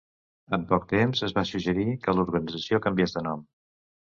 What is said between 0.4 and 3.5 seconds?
En poc temps es va suggerir que l'organització canviés de nom.